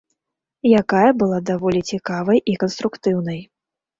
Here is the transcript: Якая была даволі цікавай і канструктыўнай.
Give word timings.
Якая 0.81 1.09
была 1.21 1.37
даволі 1.51 1.81
цікавай 1.95 2.41
і 2.53 2.57
канструктыўнай. 2.63 3.39